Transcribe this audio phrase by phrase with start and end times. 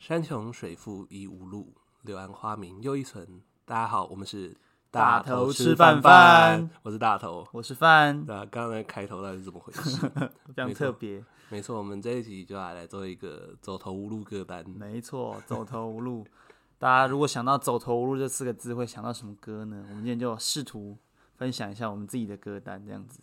[0.00, 3.42] 山穷水复疑无路，柳暗花明又一村。
[3.66, 4.56] 大家好，我们是
[4.90, 8.24] 大头吃饭饭，我是大头，我是饭。
[8.24, 9.98] 对啊，刚刚那开头到底是怎么回事？
[10.56, 11.22] 非常特别。
[11.50, 14.64] 没错，我们这一集就来来做一个走投无路歌单。
[14.70, 16.26] 没错，走投无路。
[16.80, 19.84] 大家如果想到“走投无路”这四个字，会想到什么歌呢？
[19.90, 20.96] 我们今天就试图
[21.36, 23.20] 分享一下我们自己的歌单，这样子。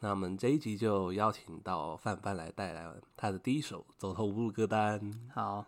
[0.00, 5.12] 那我们这一集就邀请到范范来带来他的第一首走投无路歌单。
[5.34, 5.66] 好，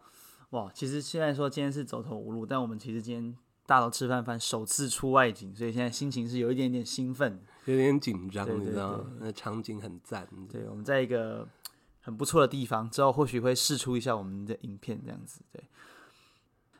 [0.50, 3.36] 哇，其实虽然说今天是走投无路，但我们其实今天
[3.66, 9.06] 大头吃饭饭首次出外景，所以现在心情是有一点点兴奋，有点紧张，你知道吗？
[9.18, 10.28] 那场景很赞。
[10.48, 11.48] 对，我们在一个
[12.00, 15.42] 很不错的地方，之后或许会试出一下我们的影片，这样子。
[15.52, 15.64] 对，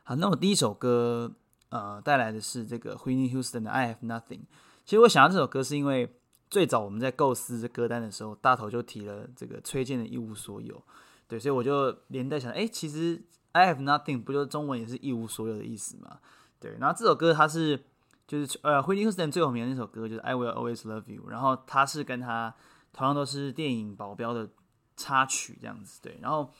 [0.03, 1.29] 好，那我第一首歌
[1.67, 4.39] 呃带来的是这个 Whitney Houston 的《I Have Nothing》。
[4.85, 6.15] 其实我想到这首歌是因为。
[6.51, 10.83] 最早我们在构思歌单的时候，大头就提了这个崔健的一无所有，
[11.25, 16.19] 对，所以我就连带想，哎，其实 I have nothing 不就是中文也是一无所有的意思嘛？
[16.59, 17.81] 对，然后这首歌它是
[18.27, 22.53] 就是呃惠妮休斯顿最有名的那首歌就是 I will always love you，然后它是跟他
[22.91, 24.49] 同样都是电影保镖的
[24.97, 26.51] 插曲这样子，对，然后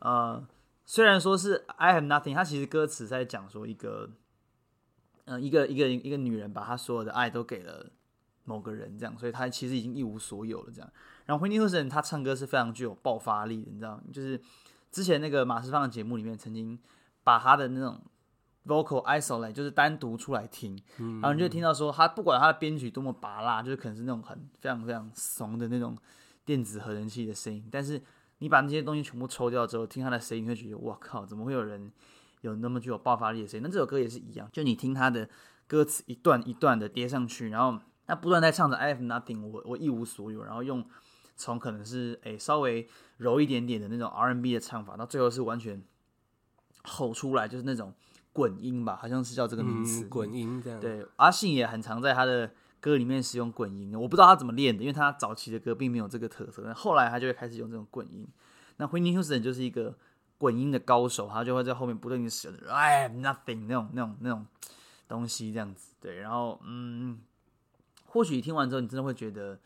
[0.00, 0.44] 呃
[0.84, 4.10] 虽然说是 I have nothing，它其实歌词在讲说一个
[5.26, 7.86] 嗯、一个一个一个女人把她所有的爱都给了。
[8.46, 10.90] 某个人这样，所以他其实已经一无所有了这样。
[11.26, 14.40] 然后惠妮休斯顿他唱歌是非常具有爆发力的，你知道，就是
[14.90, 16.78] 之前那个马世芳的节目里面曾经
[17.22, 18.00] 把他的那种
[18.64, 25.96] vocal isolate 就是单独出来听，然后你就听到说他不管他的编曲多么拔辣，就是可能是那种很非常非常怂的那种
[26.44, 28.00] 电子合成器的声音，但是
[28.38, 31.90] 你把那些东西全部抽掉之后，听他的声音，你会觉得哇靠，怎么会有人
[32.42, 33.64] 有那么具有爆发力的声音？
[33.64, 35.28] 那这首歌也是一样，就你听他的
[35.66, 37.80] 歌词一段一段的叠上去，然后。
[38.06, 40.84] 那不断在唱着 I have nothing，我我一无所有，然后用
[41.36, 45.82] 从可能是诶、欸、稍微柔一点点的那种 R&B 的唱法，到最后是完全
[46.84, 47.92] 吼出来，就是那种
[48.32, 50.80] 滚音吧，好像是叫这个名词，滚、嗯、音这样。
[50.80, 58.26] 对，阿信也很常在他的歌里面使用滚音，我不知道他怎么练的，因为他早期的歌并没有这个特色，但后来他就会开始用这种滚音。
[58.76, 59.96] 那 Whitney Houston 就是一个
[60.38, 64.46] 滚音的高手，他就会在后面不断的使用 I have nothing 那种那种那种
[65.08, 65.94] 东西这样子。
[66.00, 67.18] 对，然后嗯。
[68.16, 69.60] 或许听完之后，你真的会觉得，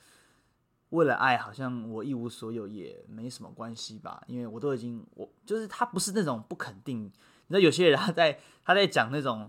[0.89, 4.21] 为了爱，好像我一无所有也没什么关系吧？
[4.27, 7.05] 因为我都已经，我就是他不是那种不肯定。
[7.05, 9.49] 你知道，有些人他在他在讲那种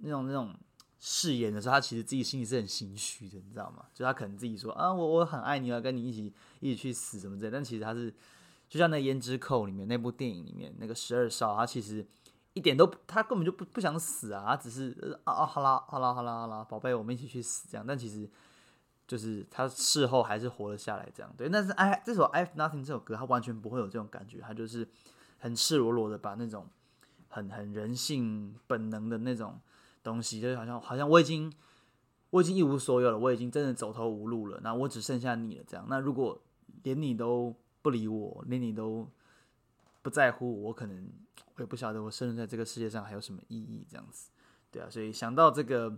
[0.00, 0.52] 那种那种
[0.98, 3.84] 誓言的时候，他其实自己心里是很心虚的，你知道吗？
[3.94, 7.52] 就他可能自己说啊，我我很爱你，要跟你一起一起去死什么之类。
[7.52, 8.12] 但其实他是，
[8.68, 12.04] 就像那《胭脂扣》里面那部电影里面那个十二少，他其实。
[12.52, 14.44] 一点都，他根本就不不想死啊！
[14.44, 17.84] 他只是啊啊，好啦好啦好啦好啦，宝贝，我们一起去死这样。
[17.86, 18.28] 但其实
[19.06, 21.32] 就是他事后还是活了下来这样。
[21.36, 24.88] 对，但是哎，这首《I Have Nothing》这首歌，他完全不会有这种感觉，他就是
[25.38, 26.66] 很赤裸裸的把那种
[27.28, 29.60] 很很人性本能的那种
[30.02, 31.52] 东西，就好像好像我已经
[32.30, 35.86] 我已经一无所有了，我已经真的走投无路了，那我只剩下你了这样。
[35.88, 36.40] 那如果
[36.82, 39.08] 连你都不理我，连你都
[40.02, 41.08] 不在乎我，可能。
[41.60, 44.30] 我也不晓得我生存在这个世界上还有什么意义，这样子，
[44.70, 45.94] 对啊，所以想到这个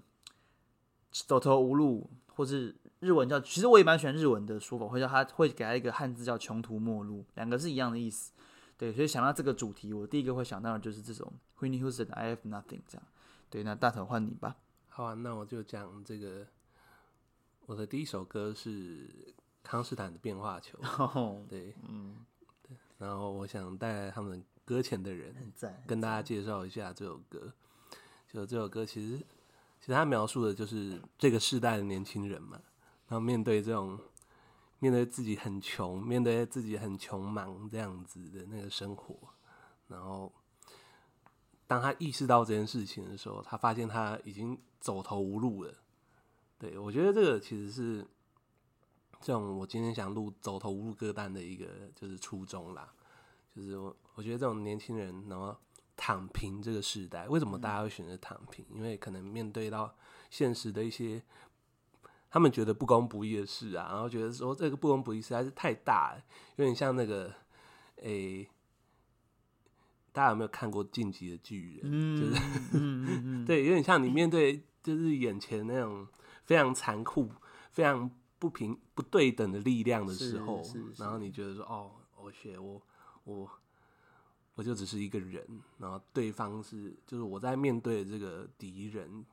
[1.13, 8.33] 走投无路，或是日文叫，其实我也蛮喜欢日文的说法，会叫他会给他一个汉字叫穷途末路，两个是一样的意思，
[8.77, 13.03] 对，所以想到这个主题，我第一个会想到的就是这种 Whitney Houston 的 I Have Nothing 这样，
[13.49, 14.57] 对，那大头换你吧。
[14.89, 16.45] 好啊，那我就讲这个，
[17.67, 20.77] 我的第一首歌是康斯坦的变化球，
[21.49, 22.17] 对，嗯，
[22.65, 24.45] 对，然后我想带来他们。
[24.65, 25.53] 搁浅的人，
[25.87, 27.53] 跟大家介绍一下这首歌。
[28.33, 29.19] 就这首歌，其实
[29.79, 32.61] 其实他描述的就是这个世代的年轻人嘛。
[33.09, 33.99] 然后面对这种
[34.79, 39.15] 面对自己很穷，面对自己很穷忙这样子的那个生活，
[39.89, 40.33] 然后
[41.67, 45.75] 当他意识到这件事情的时候，他发现他已经走投无路了。
[46.59, 48.07] 对，我觉得这个其实是
[49.21, 52.91] 这种我今天想录走投无路歌单的一个就是初衷啦。
[53.55, 55.57] 就是我，我觉得这种年轻人，然后
[55.97, 58.65] 躺平这个时代，为什么大家会选择躺平？
[58.71, 59.95] 因为可能面对到
[60.29, 61.23] 现实的一些
[62.31, 66.23] 他们觉得不公不义的事啊，然后觉得说这个不公不义实在是太大了，
[66.57, 67.33] 有点像那个，
[67.97, 68.49] 诶、欸，
[70.13, 71.91] 大家有没有看过《进击的巨人》？
[72.21, 76.07] 就是， 对，有点像你面对就是眼前那种
[76.45, 77.31] 非常残酷、
[77.71, 80.63] 非常不平、不对等的力量的时候，
[80.99, 82.83] 然后你觉得说，哦，我学我。
[83.25, 83.49] 我
[84.55, 85.43] 我就只是一个人，
[85.79, 89.25] 然后对方是就是我在面对这个敌人，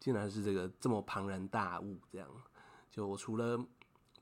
[0.00, 2.28] 竟然是这个这么庞然大物，这样。
[2.90, 3.58] 就我除了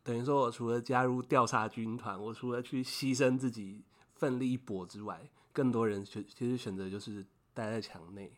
[0.02, 7.25] 等于说我除了加入调查军团，我除了去牺牲自己奋力一搏之外，更多人选其实选择就是
[7.55, 8.32] 待在墙内，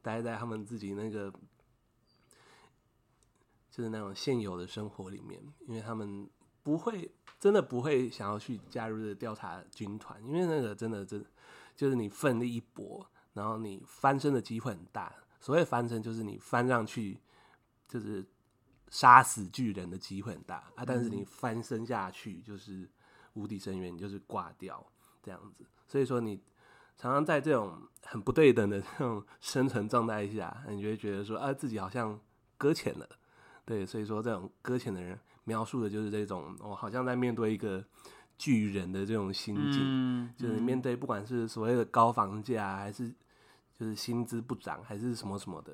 [0.00, 1.30] 待在他们自己那个
[3.70, 6.28] 就是那种现有的生活里面，因为他们
[6.62, 7.10] 不会
[7.40, 11.24] 真的不会想要去加入这个调查军团，因为那个真的真
[11.74, 15.12] 就是你奋力一搏，然后你翻身的机会很大。
[15.40, 17.18] 所谓翻身，就是你翻上去，
[17.88, 18.24] 就是
[18.90, 20.84] 杀死巨人的机会很大啊。
[20.86, 22.88] 但是你翻身下去，就是
[23.32, 24.86] 无底深渊，你就是挂掉
[25.20, 25.66] 这样子。
[25.88, 26.40] 所以说，你
[26.96, 32.20] 常常在这种很不对等的 这种生存状态下，你就会觉得说，啊，自己好像
[32.56, 33.08] 搁浅了。
[33.64, 37.84] 对，所以说这种搁浅的人描述的就是这种，我好像在面对一个
[38.36, 43.12] 巨人的这种心境，就是面对不管是所谓的高房价还是。
[43.74, 45.72] 就是薪资不涨还是什么什么的，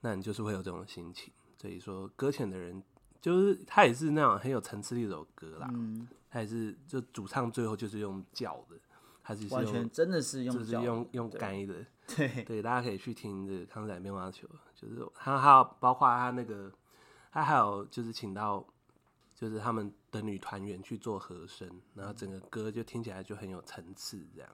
[0.00, 1.32] 那你就是会有这种心情。
[1.56, 2.82] 所以说，搁浅的人
[3.18, 5.70] 就是他也是那种很有层次的一首歌啦。
[5.72, 8.76] 嗯，他也是就主唱最后就是用叫的，
[9.22, 11.86] 他是完全真的是用就是用用该的。
[12.14, 16.70] 对对，大家可以去听这个《康斯坦变化球》，就是他还有包括他那个
[17.30, 18.66] 他还有就是请到
[19.34, 24.50] 就是他们的女团员去做和声，然后整个歌就听起来就很有层次这样。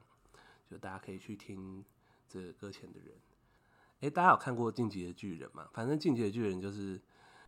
[0.69, 1.85] 就大家可以去听
[2.29, 5.69] 这个搁浅的人，哎、欸，大家有看过《进击的巨人》吗？
[5.73, 6.99] 反正《进击的巨人》就是《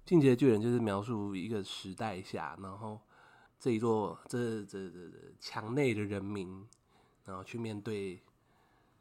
[0.05, 3.01] 进击的巨人》就是描述一个时代下，然后
[3.59, 6.65] 这一座这这这这墙内的人民，
[7.25, 8.23] 然后去面对，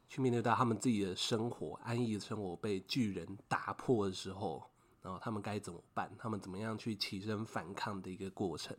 [0.10, 4.72] 去面对到他们自己的生活，安逸的生活被巨人打破的时候，
[5.02, 6.12] 然后他们该怎么办？
[6.18, 8.76] 他们怎么样去起身反抗的一个过程？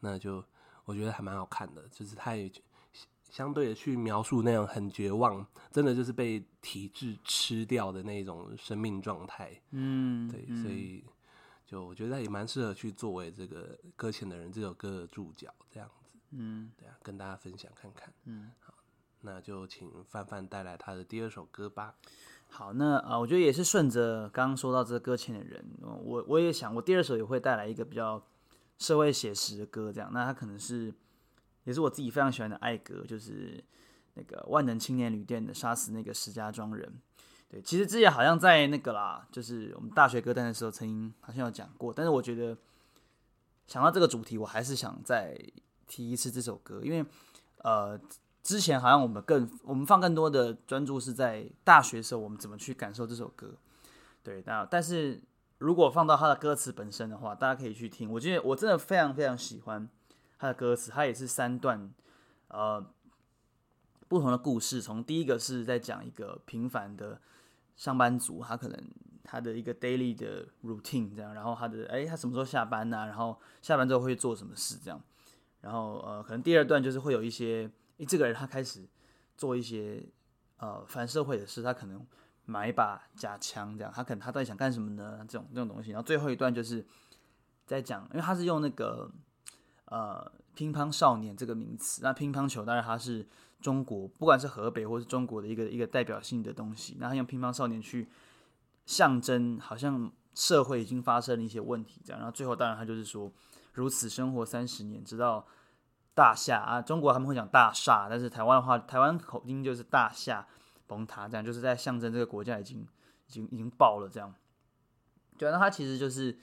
[0.00, 0.44] 那就
[0.84, 2.50] 我觉得还蛮好看的，就是他也。
[3.30, 9.60] 相对的去描述那种很绝望，真的就是被体制吃掉的那种生命状态。
[9.72, 11.04] 嗯，对，所以
[11.66, 16.10] 就我觉得也蛮适合去作为这个搁浅的人这首歌的注脚这样子。
[16.30, 18.12] 嗯，对啊，跟大家分享看看。
[18.26, 18.72] 嗯，好，
[19.22, 21.96] 那就请范范带来他的第二首歌吧。
[22.54, 28.22] 好，那啊，我觉得也是顺着刚刚说到这个搁浅的人，我我也想我第二首也会带来一个比较
[28.78, 30.94] 社会写实的歌，这样，那他可能是。
[31.64, 33.64] 也是我自己非常喜欢的爱歌，就是
[34.16, 36.86] 那个万能青年旅店的《杀死那个石家庄人》。
[37.48, 42.54] 对，其实之前好像在那个啦，就是我们大学歌单的时候曾经好像有讲过，但是我觉得
[43.66, 45.34] 想到这个主题，我还是想再
[45.86, 47.02] 提一次这首歌，因为
[47.62, 47.98] 呃，
[48.44, 53.54] 之前好像我们更我们放更多的专注是在大学时候我们怎么去感受这首歌。
[54.22, 55.20] 对，那但是
[55.58, 59.88] 如果放到它的歌词本身的话，大家可以去听，我觉得我真的非常非常喜欢。
[60.38, 61.90] 他的歌词，他也是三段，
[62.48, 62.84] 呃，
[64.08, 64.82] 不同的故事。
[64.82, 67.18] 从第一个是在讲一个平凡的
[67.76, 68.78] 上班族，他可能
[69.22, 75.00] 他的一个 daily 的 routine 这样，然后他的哎，他什么时候下班呢、然后下班之后会做什么事这样？
[75.62, 77.70] 然后呃，可能第二段就是会有一些，
[78.04, 78.86] 这个人他开始
[79.36, 80.04] 做一些
[80.58, 82.06] 呃反社会的事，他可能
[82.44, 85.24] 买一把假枪这样，他可能他到底想干什么呢？
[85.28, 85.90] 这种这种东西。
[85.90, 86.84] 然后最后一段就是
[87.66, 89.10] 在讲，因为他是用那个。
[89.86, 93.24] 呃，乒乓少年这个名词，那乒乓球当然它是
[93.60, 96.96] 中国，不管是河北或是中国的一个一个代表性的东西。
[96.98, 98.08] 那他用乒乓少年去
[98.86, 102.18] 象征，好像社会已经发生了一些问题这样。
[102.18, 103.30] 然后最后当然他就是说，
[103.74, 105.46] 如此生活三十年，直到
[106.14, 110.46] 大厦啊，中国他们会讲大厦，但是台湾的话，台湾口音就是大厦
[110.86, 112.86] 崩塌，这样就是在象征这个国家已经
[113.26, 114.34] 已经已经爆了这样。
[115.36, 116.38] 对，那他其实就是。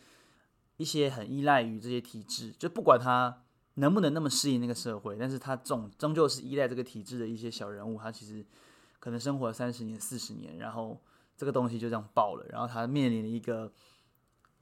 [0.78, 3.44] 一些很依赖于这些体制，就不管他
[3.76, 8.44] 能不能那么适应那个社会，但是他终终究是依赖这个体制的一些小人物，他其实
[9.00, 11.00] 可能生活了三十年、四十年，然后
[11.38, 13.72] 这个东西就这样爆了，然后他面临了一个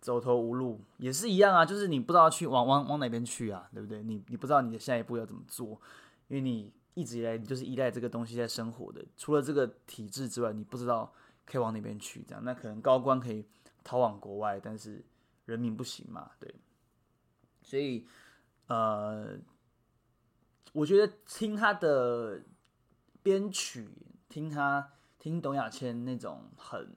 [0.02, 4.02] 走投无路，也是一样啊，就是你不知道去往往往哪边去啊，对不对？
[4.04, 5.80] 你你不知道你的下一步要怎么做，
[6.28, 11.14] 因为你一直以来你就是依赖这个东西在生活的，除了这个体制之外，你不知道
[11.46, 13.46] 可以往哪边去，这样，那可能高官可以
[13.84, 15.04] 逃往国外，但是。
[15.46, 16.30] 人民不行嘛？
[16.40, 16.54] 对，
[17.64, 18.06] 所以
[18.68, 19.36] 呃，
[20.74, 22.40] 我觉得听他的
[23.24, 23.90] 编曲，
[24.28, 26.96] 听他听董雅千那种很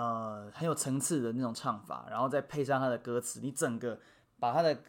[0.00, 4.00] 呃很有层次的那种唱法，然后再配上他的歌词，你整个
[4.38, 4.82] 把他的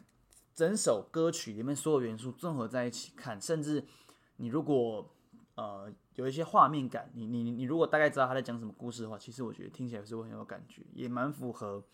[0.54, 3.84] 整首歌曲里面所有元素综合在一起看，甚至
[4.36, 5.14] 你如果
[5.56, 11.84] 呃有一些画面感，你你你如果大概知道他在讲什么故事的话，其实我觉得听起来是会很有感觉，也蛮符合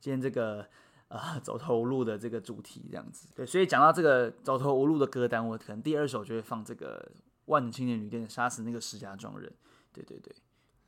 [0.00, 0.66] 今天这个
[1.08, 3.28] 呃走投无路的这个主题这样子。
[3.34, 7.12] 对，所以讲到这个走投无路的歌单，我可能第二首就会放这个
[7.46, 9.52] 万青年旅店杀死那个石家庄人。
[9.92, 10.34] 对对对，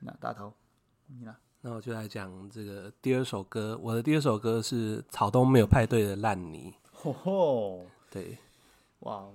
[0.01, 0.55] 那大头
[1.07, 1.37] 你呢？
[1.61, 6.75] 那我就来讲这个第二首歌，我的第二首歌是草东没有派对的烂泥。
[6.93, 8.39] 吼吼，对，
[9.01, 9.29] 哇。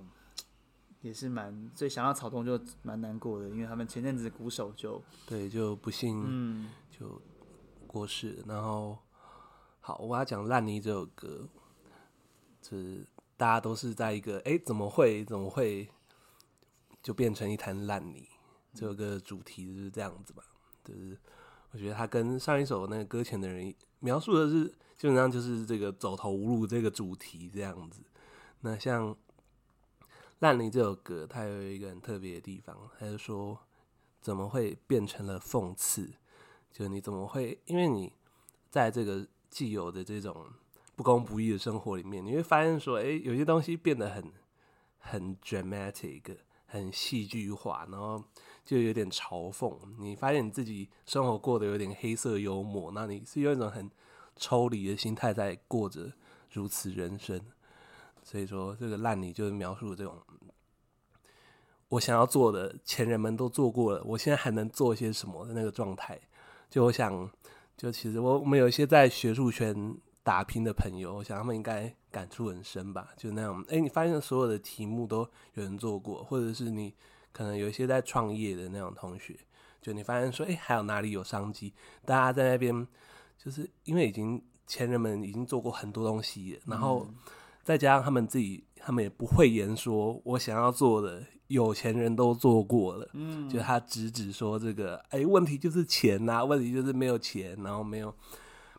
[1.00, 7.20] 也是蛮，所以想到草东就蛮难过的，因为他们前阵子鼓手就对就不幸嗯就
[7.86, 8.96] 过世，嗯、然后
[9.80, 11.46] 好我要讲烂泥这首歌，
[12.62, 15.86] 就是大家都是在一个哎怎么会怎么会
[17.02, 18.26] 就变成一滩烂泥，
[18.72, 20.42] 这首歌的主题就是这样子吧，
[20.82, 21.18] 就是
[21.74, 24.64] 我觉得他跟上一首那个搁浅的人描述的是
[24.96, 28.00] 基本上就是这个走投无路这个主题这样子，
[28.62, 29.14] 那像。
[30.40, 33.58] 烂泥这首歌，它有一个很特别的地方，它就说
[34.20, 36.12] 怎么会变成了讽刺？
[36.70, 37.58] 就你怎么会？
[37.64, 38.12] 因为你
[38.68, 40.46] 在这个既有的这种
[40.96, 44.32] 不公不义的生活里面，你会发现说，哎，有些东西变得很
[44.98, 48.22] 很 dramatic，很戏剧化，然后
[48.64, 49.76] 就有点嘲讽。
[49.98, 53.90] 你发现你自己生活过得有点黑色幽默，那你是用一种很
[54.36, 56.12] 抽离的心态在过着
[56.50, 57.40] 如此人生。
[58.22, 60.16] 所以说，这个烂泥就是描述这种
[61.88, 66.18] 我想要做的，前人们都做过了，我现在还能做些什么的那个状态。
[66.70, 67.30] 就我想，
[67.76, 73.10] 就其实我我们有一些在学术圈打拼的朋友，我想他们应该感触很深吧。
[73.16, 75.18] 就那样，哎，你发现所有的题目都
[75.52, 76.92] 有人做过，或者是你
[77.34, 79.36] 可能有一些在创业的那种同学，
[79.82, 81.74] 就你发现说，哎，还有哪里有商机？
[82.06, 82.88] 大家在那边，
[83.36, 87.06] 就是因为已经前人们已经做过很多东西了，然后。
[87.06, 87.14] 嗯
[87.64, 98.14] 再加上他们自己，他们也不会言说，我想要做的有钱人都做过了，嗯，就他直指说这个，哎，问题就是钱呐，问题就是没有钱，然后没有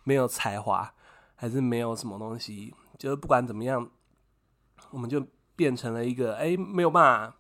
[0.04, 0.94] 没有才华，
[1.34, 3.90] 还是没有什么东西，就是不管怎么样，
[4.92, 7.38] 我们就变成了一个，哎，没有办法，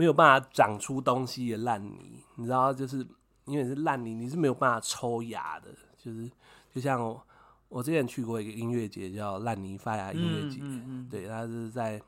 [0.00, 3.06] 没有办法长出东西的烂泥，你知道，就是
[3.44, 6.30] 因为是烂泥，你是没有办法抽芽的，就是
[6.72, 7.22] 就像我。
[7.68, 12.02] 我之前去过一个音乐节，叫烂泥发芽音乐节，嗯嗯嗯、对，他是在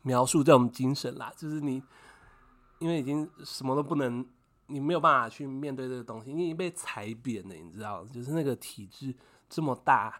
[0.00, 1.82] 描述这种精神啦，就是你
[2.78, 4.24] 因为已经什么都不能，
[4.68, 9.14] 你没有办法去面对这个东西，你已经被踩扁了，你知道，就是那个体制
[9.46, 10.18] 这么大，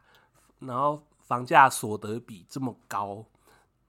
[0.59, 3.25] 然后房价所得比这么高。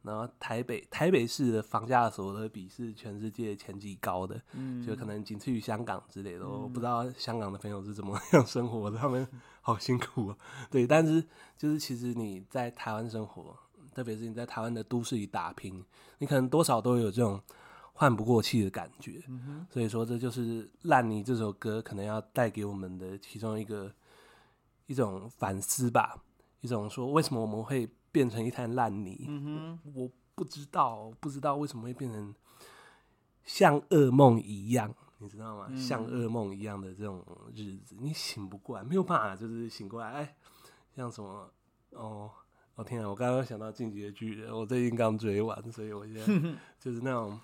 [0.08, 6.46] 然后台北台北市的房价所得比是全世界前几高的，嗯，就可能仅次于香港之类的。
[6.46, 9.28] 嗯、我不知道香港的朋友是怎么样生活的，他们
[9.60, 10.38] 好辛苦啊。
[10.72, 11.22] 对，但是
[11.58, 13.54] 就是其实你在台湾生活，
[13.94, 15.84] 特别是你在台湾的都市里打拼，
[16.20, 17.42] 你可能多少都有这种
[17.92, 19.22] 换不过气的感觉。
[19.28, 23.92] 嗯、哼所以说，这就是《烂泥》这首歌可能要带给我们的其中一个
[24.86, 26.24] 一种反思吧，
[26.62, 27.90] 一种说为什么我们会。
[28.12, 32.34] 变成一滩烂泥，嗯、哼我，不知道，不知道为什么会变成
[33.44, 35.68] 像噩梦一样，你知道吗？
[35.70, 40.12] 嗯、像噩梦一样的这种日子，你醒不过来，没有办法，就是醒过来。
[40.12, 40.36] 哎，
[40.96, 41.52] 像什么？
[41.92, 42.30] 哦，
[42.76, 43.10] 我、哦、天啊！
[43.10, 46.26] 我刚刚想到《进击的巨人》，我最近刚追完，所以我现在
[46.80, 47.40] 就是那种，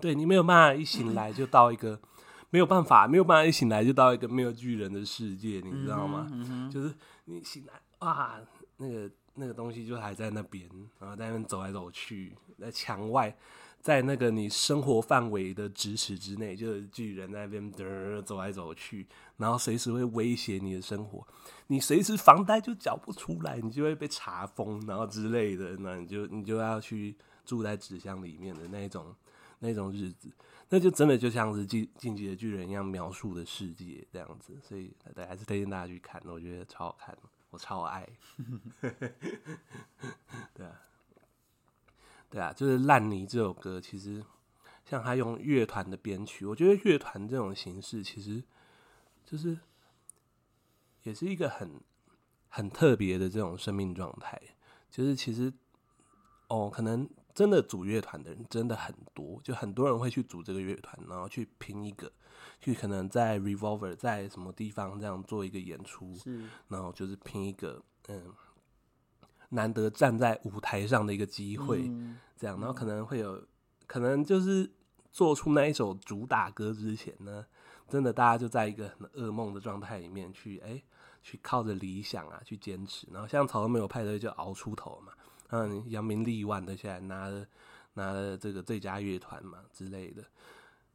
[0.00, 2.00] 对你没有办法一醒来就到一个
[2.50, 6.26] 没有办法，没有办法一醒来就到一个没有巨人的世界，你知道吗？
[6.32, 6.92] 嗯嗯、就是
[7.26, 8.40] 你醒来啊，
[8.76, 9.10] 那个。
[9.40, 13.32] 那个东西就还在那边，然后在那边走来走去，在墙外，
[13.80, 21.24] 在那个你生活范围的咫尺之内，就是巨人在那边嘚走来走去，然后随时会威胁你的生活，
[21.68, 29.14] 你随时房贷就缴不出来，你就会被查封，然后之类的，那你就你就要去住在纸箱里面的那种
[29.60, 30.28] 那种日子，
[30.68, 37.16] 那就真的就像是进进击的巨人一样描述的世界这样子，所以大家还是推荐大家去看，我觉得超好看。
[37.50, 38.06] 我超爱，
[40.54, 40.80] 对啊，
[42.28, 44.22] 对啊，就是《烂泥》这首歌，其实
[44.84, 48.42] 像他用乐团的编曲，我觉得乐团这种形式，其实
[49.24, 49.58] 就是
[51.04, 51.80] 也是一个很
[52.48, 54.40] 很特别的这种生命状态。
[54.90, 55.52] 就是其实
[56.48, 62.10] 哦，可能真的组乐团的人真的很多，就很多人会去组这个乐团，然后去拼一个。
[62.60, 68.34] 去可能在 Revolver 在什么地方这样做一个演出，是然后就是拼一个嗯
[69.50, 73.40] 难得站在舞台上的一个机会，嗯、这样，然后可能会有
[73.86, 74.68] 可能就是
[75.12, 77.46] 做出那一首主打歌之前呢，
[77.88, 80.84] 真的大家就在一个很噩梦的状态里面去哎、欸、
[81.22, 85.12] 去靠着理想啊去坚持，然后像草根没有派对就熬出头嘛，
[85.48, 87.46] 嗯，扬名立万的现在拿了
[87.94, 90.24] 拿了这个最佳乐团嘛之类的，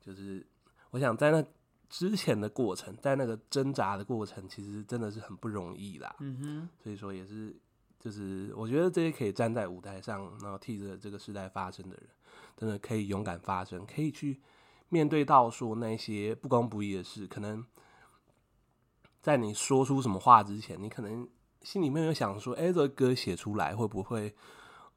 [0.01, 0.45] 就是。
[0.91, 1.43] 我想在那
[1.89, 6.15] 之前的过程，在那个挣扎的过程，其实真的是很不容易啦。
[6.19, 7.55] 嗯哼，所以说也是，
[7.99, 12.07] 就是我觉得这些可以站在舞台上，然后替着这个时代发声的人，
[12.55, 14.39] 真的可以勇敢发声，可以去
[14.89, 17.25] 面对到说那些不公不义的事。
[17.25, 17.65] 可能
[19.19, 21.27] 在你说出什么话之前，你可能
[21.63, 24.33] 心里面有想说，哎，这个歌写出来会不会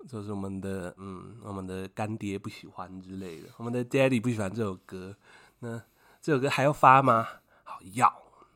[0.09, 5.17] 就是我们的嗯，我们的干爹不喜欢之类的，我们的 Daddy 不喜欢这首歌，
[5.61, 5.81] 那
[6.21, 7.27] 这首歌还要发吗？
[7.65, 8.13] 好，要，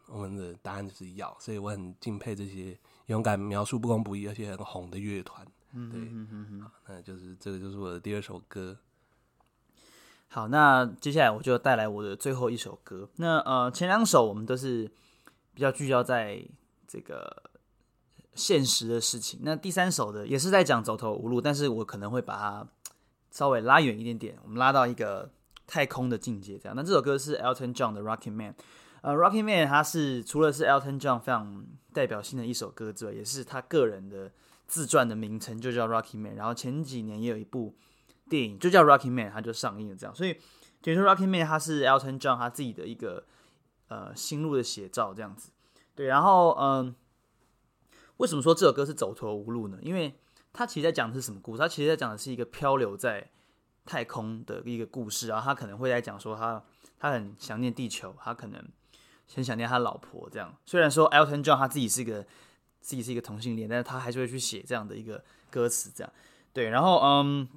[0.09, 5.47] 我们的答案就是要，所以我很敬佩这些勇敢描述不公不义而且很红的乐团。
[5.73, 8.77] 嗯对，嗯好，那就是这个就是我的第二首歌。
[10.29, 13.09] 好，那接下来我就带来我的最后一首歌。
[13.17, 14.91] 那呃，前两首我们都是
[15.55, 16.45] 比较聚焦在
[16.87, 17.50] 这个
[18.35, 19.41] 现实的事情。
[19.43, 22.69] 那第三首的也是在讲走投无路，但是我可能会把它
[23.31, 25.31] 稍微拉远一点点，我们拉到一个
[25.67, 26.59] 太空的境界。
[26.59, 28.53] 这样，那这首歌是 Elton John 的《Rocky Man》。
[29.03, 34.31] 呃，《Rocky Man》它是除了是 Elton John 非常代表性的一首歌之外，也是他个人的
[34.67, 36.33] 自传的名称，就叫《Rocky Man》。
[36.37, 37.77] 然后前几年也有一部。
[38.29, 39.97] 电影就叫《Rocky Man》，它就上映了。
[39.97, 40.35] 这样，所以
[40.81, 43.25] 等于说《Rocky Man》它是 Elton John 他自己的一个
[43.89, 45.51] 呃心路的写照，这样子。
[45.97, 46.95] 对，然后嗯、
[48.21, 49.79] 为什么说这首歌是走投无路呢？
[49.81, 50.15] 因为
[50.53, 51.59] 他其实在讲的是什么故事？
[51.59, 53.31] 他其实在讲的是一个漂流在
[53.87, 55.29] 太空的一个故事。
[55.29, 56.63] 然后他可能会在讲说他
[56.99, 58.63] 他很想念地球，他可能
[59.35, 60.29] 很想念他老婆。
[60.31, 62.23] 这样，虽然说 Elton John 他自己是一个
[62.81, 65.91] 自己是一个同性恋，但是他还是会去写这样的一个歌词。
[65.95, 66.13] 这样，
[66.53, 67.49] 对，然后嗯。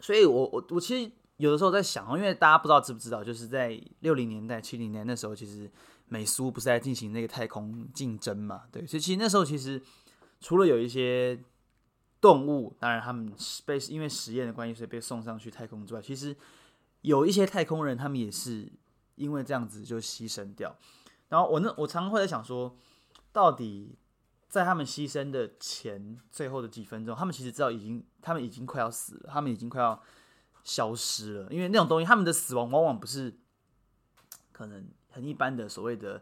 [0.00, 5.70] 所以我，我我其实有的时候在想，因为大家不知道知不知道，就是在六零年代、七零年那时候，其实
[6.06, 8.64] 美苏不是在进行那个太空竞争嘛？
[8.70, 9.82] 对，所以其实那时候其实
[10.40, 11.42] 除了有一些
[12.20, 13.32] 动物，当然他们
[13.64, 16.36] 被因为实验的关系，所以被送上去太空之外，其实
[17.02, 18.70] 有一些太空人，他们也是
[19.14, 20.76] 因为这样子就牺牲掉。
[21.28, 22.76] 然后我那我常常会在想说，
[23.32, 23.98] 到底。
[24.46, 30.00] 在他们牺牲的前最后的几分钟，他们其实知道已经，他们已经快要死了，他们已经快要
[30.62, 31.52] 消失了。
[31.52, 33.36] 因为那种东西，他们的死亡往往不是
[34.52, 36.20] 可能很一般的所谓的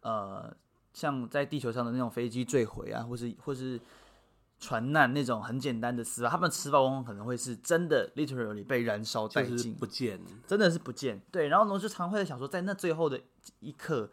[0.00, 0.52] 呃，
[0.92, 3.78] 像在地球上的那种飞机坠毁啊，或是或是
[4.58, 6.30] 船难那种很简单的死亡。
[6.30, 11.20] 他们死亡往往可能会是真的，literally 被燃烧殆尽，不见，真的是不见。
[11.30, 13.20] 对，然后呢，就常会在想说，在那最后的
[13.60, 14.10] 一刻。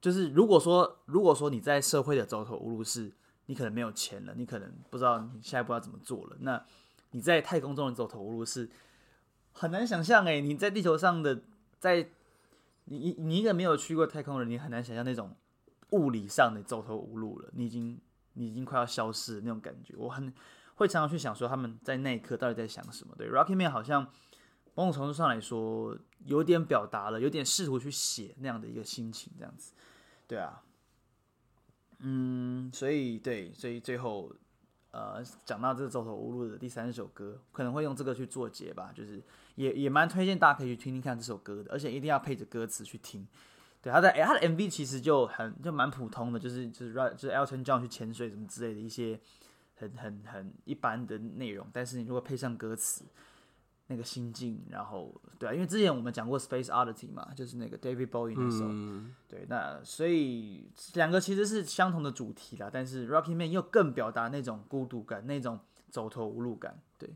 [0.00, 3.12] 就是如果说，如果说你在社会的走投无路，是
[3.46, 6.36] 你可能没有钱了，你可能不知道你下一步要怎么做了。
[6.40, 6.60] 那
[7.12, 8.68] 你在太空中的走投无路是
[9.52, 11.40] 很难想象诶，你在地球上的，
[11.78, 12.08] 在
[12.84, 15.34] 你你一个没有去过太空人，你很难想象那种
[15.90, 17.50] 物理上的走投无路了。
[17.52, 18.00] 你已经
[18.34, 19.94] 你已经快要消失的那种感觉。
[19.96, 20.32] 我很
[20.74, 23.14] 会常常去想说，他们在那一刻到底在想什么？
[23.16, 24.10] 对，Rocky Man 好像
[24.74, 29.74] 某种程度上来说，有点表达了，有点试图去写那样的一个心情，这样子。
[30.26, 30.62] 对啊，
[31.98, 34.34] 嗯，所以对，所以最后，
[34.92, 39.22] 呃，讲到这个走投无路的第三首歌，可能会用这个去做结吧，就是
[39.54, 43.26] 也也蛮推荐大家可以去听听看这首歌的，而且一定要配着歌词去听。
[43.80, 49.18] 对，他的他的 MV 其实就很就蛮普通的，就是就是就是 Elton John 去潜水什么之类的一些
[49.76, 53.04] 很很很一般的内容，但是你如果配上歌词。
[53.88, 65.60] 那个心境，然后对啊，因为之前我们讲过《Space Oddity》嘛，就是那个 David Bowie 那首，嗯、对，那所以两个其实是相同的主题啦，但是《Rocket Man》又更表达那种孤独感，那种
[65.90, 66.80] 走投无路感。
[66.96, 67.10] 对，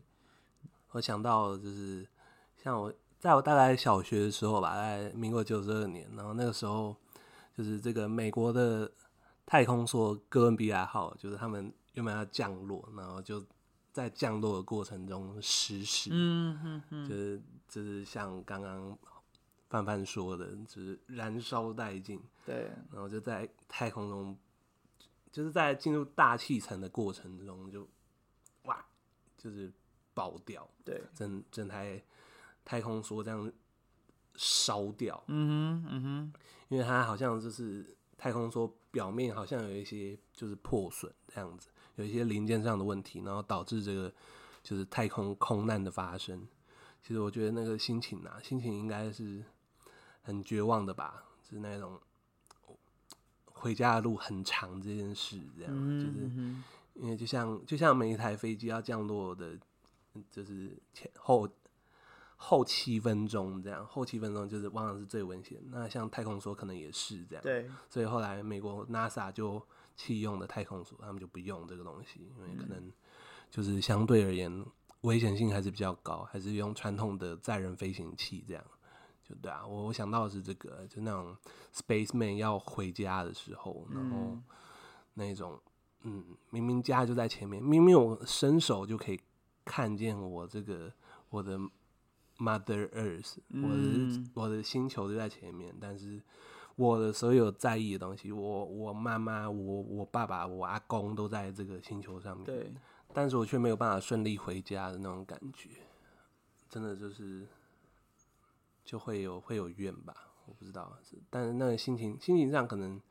[0.91, 2.05] 我想到就是
[2.63, 6.95] 像我在我大概小学的时候吧，在民国九十二年，然后那个时候
[7.57, 8.91] 就是这个美国的
[9.45, 13.43] 太空梭哥伦比亚号，就是他们原本要降落，然后就。
[13.93, 18.95] 在降落的过程中失事，嗯哼哼，就是就是像刚刚
[19.71, 24.37] 范范说的，就是燃烧殆尽，对，然后就在太空中，
[25.31, 27.87] 就是在进入大气层的过程中就
[28.65, 28.85] 哇，
[29.35, 29.73] 就是
[30.13, 31.99] 爆掉，对，整整台
[32.67, 33.49] 太空梭这样
[34.35, 36.33] 烧掉，嗯哼嗯哼，
[36.67, 41.69] 因为它好像就是太空梭表面好像有一些就是破损这样子。
[41.95, 44.13] 有一些零件上的问题，然后导致这个
[44.61, 46.45] 就是太空空难的发生。
[47.01, 49.41] 其实我觉得那个心情啊，心情应该是
[50.23, 51.97] 很绝望的吧，就是那种
[53.45, 59.57] 回家的路很长这件事，这样，嗯、就是因为就像就像每一台飞机要降落的，
[60.29, 61.47] 就是前后
[62.37, 65.61] 后七分钟这样，后七分钟就是往往是最危险。
[65.69, 69.61] 那像太空梭可能也是这样，对，所以后来美国 NASA 就。
[69.99, 72.93] 弃用的太空梭，他们就不用这个东西，因为可能
[73.49, 74.63] 就是相对而言
[75.01, 78.63] 危险性还是比较高，还是用传统的载人飞行器这样。
[79.23, 81.35] 就对啊，我我想到的是这个，就那种
[81.73, 84.37] spaceman 要回家的时候，然后
[85.15, 85.59] 那种
[86.01, 89.19] 嗯，明明家就在前面，明明我伸手就可以
[89.65, 90.93] 看见我这个
[91.31, 91.59] 我的
[92.37, 96.21] Mother Earth，我的我的星球就在前面，但是。
[96.77, 102.45] 我的所有在意的东西，我我妈妈、我我爸爸、我阿公都在这个星球上面。
[102.45, 102.71] 对，
[103.11, 105.71] 但是我却没有办法顺利回家的那种感觉，
[106.69, 107.47] 真的就是
[108.85, 110.95] 就会有会有怨吧，我不知道，
[111.31, 113.01] 但是那个心情心情上可能，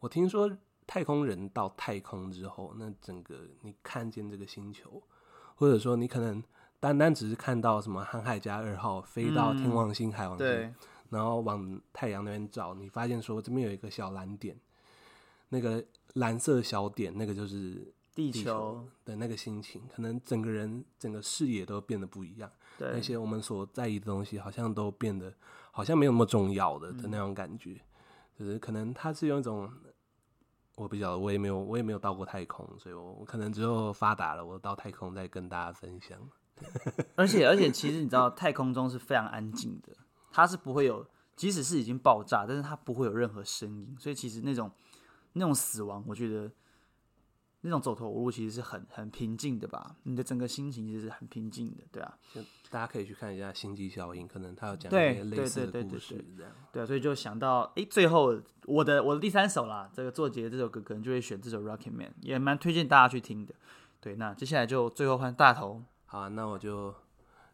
[0.00, 0.50] 我听说
[0.86, 5.02] 太空人到太空之后，那整个你看见这个星球，
[5.56, 6.42] 或者说你可能
[6.82, 10.74] 单单只是看到什么航海家二号飞到天王星、海王星，对，
[11.10, 14.58] 然后往太阳那边照，你发现说这边有一个小蓝点，
[15.50, 17.94] 那个蓝色小点，那个就是。
[18.14, 22.50] 地球的那个心情，可能整个人整个视野都变得不一样。
[22.76, 25.32] 对，那些我们所在意的东西，好像都变得
[25.70, 27.70] 好像没有那么重要的的那种感觉。
[27.70, 27.80] 嗯、
[28.38, 29.66] 就是可能它是用一种，
[30.76, 36.18] 我比较，我也没有，我也没有到过太空，所以我我可能只有发达了，我到太空再跟大家分享。
[37.14, 39.92] 而 且而且，其实你知道，太空中是非常安静的，
[40.30, 43.96] 它是不会有，即使是已经爆炸，但是它不会有任何声音。
[43.98, 44.70] 所以其实那种
[45.34, 46.50] 那种死亡，我觉得。
[47.64, 49.94] 那种走投无路其实是很很平静的吧？
[50.02, 52.18] 你的整个心情其实是很平静的，对啊。
[52.68, 56.52] 大家可以去看一下《星际效应》，可能他有讲一些类似的故事，这样。
[56.72, 63.54] 对啊，所以就想到，哎、欸，最后我的我的第三首啦，这个作杰这首歌可能就会选这首《Rocket Man》，也蛮推荐大家去听的。
[64.00, 65.84] 对，那接下来就最后换大头。
[66.12, 66.94] 好、啊，那我就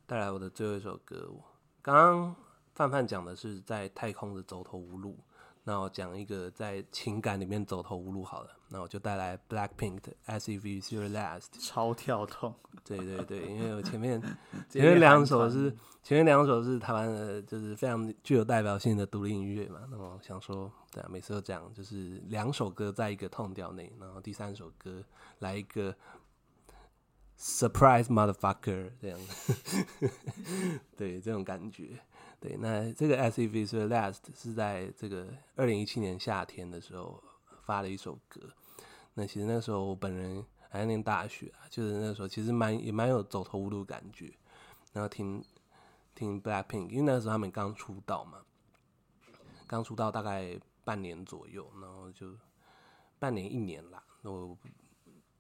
[0.05, 1.31] 带来我的最后一首歌。
[1.81, 2.35] 刚刚
[2.75, 5.17] 范范讲的是在太空的走投无路。
[5.63, 12.53] 那我讲一个在情感里面走投无路好了，那我就带来 Blackpink 的 As If It's Your Last，超跳痛。
[12.85, 14.21] 对对对，因为我前面
[14.69, 15.71] 前面两首是
[16.03, 19.87] 前面两首是台湾的，就是非常具有代表性的独立音乐嘛。
[19.89, 25.05] 那么我想说，对啊，每次都这样，就是两首歌在一个痛调内，然后第三首歌
[25.39, 25.95] 来一个
[27.39, 29.55] Surprise Motherfucker 这样子，
[30.97, 32.01] 对这种感觉。
[32.41, 37.23] 对，那这个 As If It's Your Last 是在这个二零一七年夏天的时候
[37.65, 38.41] 发了一首歌。
[39.15, 44.33] 那其实那时候我本人还在念大学啊，就是那时候其实蛮也蛮有走投无路感觉。
[44.93, 45.45] 然后听
[46.15, 48.39] 听 Blackpink，因为那时候他们刚出道嘛，
[49.67, 52.37] 刚出道大概半年左右，然后就
[53.19, 54.57] 半年一年啦，然后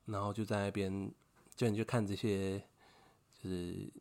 [0.04, 1.12] 然后就在那边，
[1.59, 2.59] 就你就看这些，
[3.42, 3.92] 就是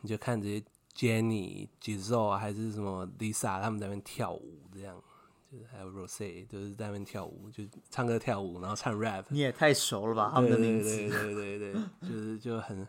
[0.00, 0.64] 你就看这些。
[0.94, 5.02] Jennie、Jisoo 还是什么 Lisa，他们在那边跳舞，这样
[5.50, 9.24] 就是还有 Rose，就是在那边跳舞，就唱歌跳舞，然后唱 rap。
[9.30, 10.30] 你也太熟了吧？
[10.34, 12.86] 他们的名字，对对对对对，就是就很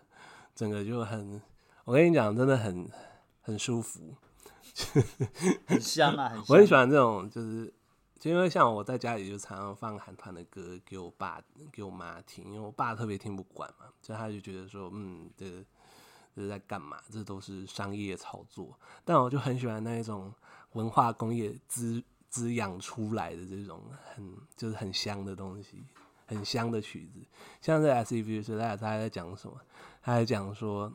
[0.53, 1.41] 整个就很，
[1.85, 2.85] 我跟你讲，真的很
[3.39, 4.13] 很舒服，
[5.65, 6.45] 很香啊，很香。
[6.49, 7.73] 我很喜欢这种，就是
[8.23, 11.41] 就因为像我在家里就常常放韩团的歌给我爸
[11.73, 15.65] 给我妈听，因为我爸特别听不惯嘛，就他就觉得说，嗯，这。
[16.33, 16.99] 这是在干嘛？
[17.11, 18.75] 这都是商业操作。
[19.05, 20.33] 但我就很喜欢那一种
[20.71, 23.83] 文化工业滋滋养出来的这种
[24.15, 25.85] 很就是很香的东西，
[26.25, 27.19] 很香的曲子。
[27.61, 29.55] 像这 S E V 时代，他还在讲什么？
[30.01, 30.91] 他还讲说，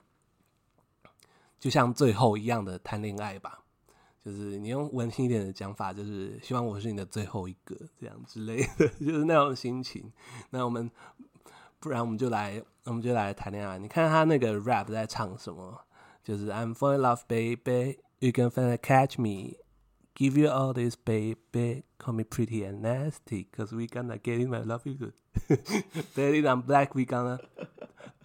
[1.61, 3.63] 就像最后一样的谈恋爱吧。
[4.29, 10.13] 就是你用温馨一点的讲法，就是希望我是你的最后一个，这样之类的，就是那种心情。
[10.51, 10.91] 那我们。
[11.81, 13.79] 不然我们就来，我们就来谈恋爱。
[13.79, 15.81] 你看他那个 rap 在唱什么？
[16.25, 19.59] 就是 I'm falling love, baby, you can finally catch me,
[20.17, 24.51] give you all this, baby, call me pretty and nasty, cause we gonna get in
[24.51, 25.13] my love you good.
[26.17, 27.39] Baby, I'm black, we gonna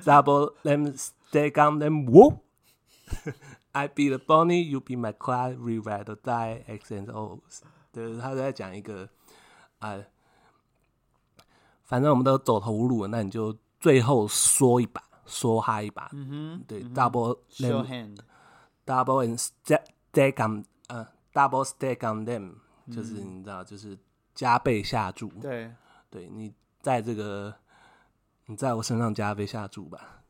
[0.04, 2.40] double them, stack on them, whoop.
[3.74, 7.62] I be the bunny, you be my Clyde, we ride or die, X and O's。
[7.92, 9.10] 对，他在讲一个
[9.80, 10.02] 啊。
[11.84, 22.56] 反正我们都走投无路了，那你就最后说一把，说哈一把，嗯哼，对、嗯、，double show hand，double and stack on，呃，double stack on them，、
[22.86, 23.96] 嗯、就是你知道，就是
[24.34, 25.72] 加倍下注，对，
[26.10, 27.54] 对你在这个，
[28.46, 30.24] 你在我身上加倍下注吧，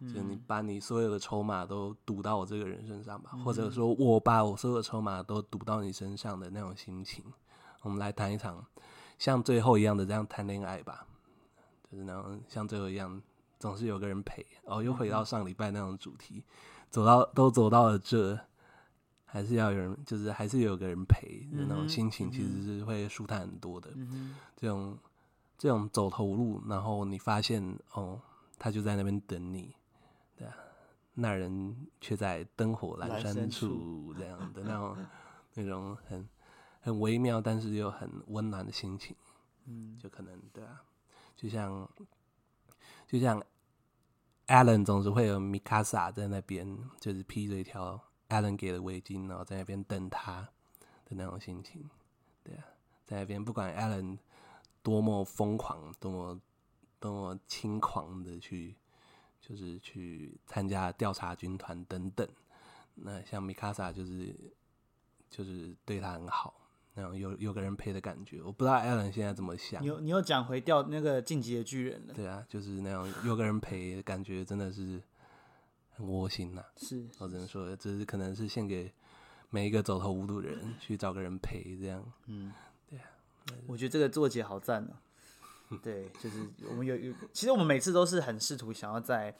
[0.00, 7.24] 就你把你所有的筹码都赌到我这个人身上吧，嗯、或者说我把我所有的筹码都赌到你身上的那种心情，
[7.82, 8.64] 我们来谈一场。
[9.18, 11.06] 像最后一样的这样谈恋爱吧，
[11.90, 13.22] 就是那种像最后一样，
[13.58, 14.44] 总是有个人陪。
[14.64, 16.44] 哦，又回到上礼拜那种主题，
[16.90, 18.38] 走到都走到了这，
[19.24, 23.88] 还是要有人，就是还是有个人陪，的、那种心情其实是会舒坦很多的。
[24.54, 24.98] 这种
[25.56, 28.20] 这种走投无路，然后你发现哦，
[28.58, 29.74] 他就在那边等你，
[31.16, 34.96] 那人却在灯火阑珊处，这样的那种
[35.54, 36.28] 那种很。
[36.82, 39.16] 很微妙，但是又很温暖的心情，
[39.64, 40.84] 嗯，就可能对啊，
[41.34, 41.90] 就像
[43.08, 43.42] 就像
[44.46, 50.42] Alan 总是会有 Mikasa 在那边，就是披着一条 Alan 给的围巾，然后在那边等他
[51.06, 51.90] 的那种心情，
[52.44, 52.62] 对啊，
[53.04, 54.16] 在那边不管 Alan
[54.80, 56.40] 多么疯狂，多么
[57.00, 58.76] 多么轻狂的去，
[59.46, 62.26] 就是去参加调查军团等等。
[62.96, 64.34] 那像米卡萨就是
[65.30, 66.54] 就是对他很好，
[66.94, 68.42] 那种有有个人陪的感觉。
[68.42, 69.80] 我不知道艾伦现在怎么想。
[69.82, 72.14] 你又你又讲回调那个晋级的巨人了？
[72.14, 75.00] 对啊，就是那种有个人陪的感觉，真的是
[75.90, 76.64] 很窝心呐。
[76.78, 78.90] 是，我只能说，这是可能是献给
[79.50, 82.04] 每一个走投无路的人，去找个人陪这样。
[82.26, 82.52] 嗯，
[82.88, 83.04] 对啊。
[83.66, 84.96] 我觉得这个作结好赞哦。
[85.82, 89.34] 对，就是我们有有，其实我们每次都是很试图想要在。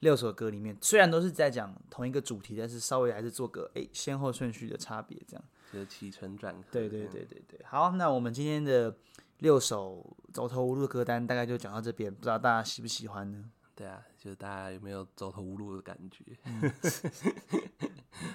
[0.00, 6.62] 六首歌里面虽然都是在讲同一个主题，但是稍微还是做个诶先后顺序的差别，这样就是起承转合。
[6.70, 8.94] 对对对对对，好，那我们今天的
[9.38, 13.50] 六首走投无路的歌单大概就讲到这边，不知道大家喜不喜欢呢？
[13.76, 16.24] 对啊，就是大家有没有走投无路的感觉？
[16.44, 16.72] 嗯、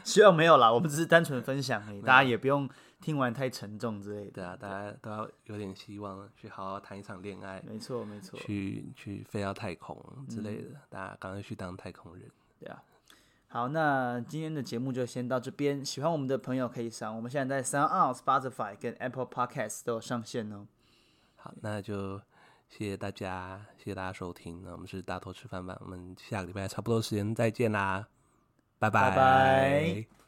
[0.04, 4.32] 希望没有啦，我们只是单纯分享而已，大家也不用听完太沉重之类的。
[4.32, 7.64] 对啊，大家都要有点希望，去好好谈一场恋爱。
[7.66, 9.98] 没错没错，去去飞到太空
[10.28, 12.30] 之类的，嗯、大家赶快去当太空人。
[12.60, 12.84] 对啊，
[13.48, 15.86] 好，那今天的节目就先到这边。
[15.86, 20.68] 喜欢我们的朋友可以上，我们现在在 SoundOn、Spotify 跟 Apple Podcast 都有上线哦。
[21.38, 22.20] 好，那就。
[22.70, 24.62] 谢谢大家，谢谢大家收听。
[24.64, 28.08] 那我们是大头吃饭吧，我们下个礼拜差不多时间再见啦，
[28.78, 30.19] 拜拜。